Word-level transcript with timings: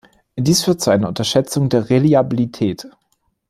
Dies 0.35 0.63
führt 0.63 0.81
zu 0.81 0.89
einer 0.89 1.09
Unterschätzung 1.09 1.69
der 1.69 1.91
Reliabilität. 1.91 2.87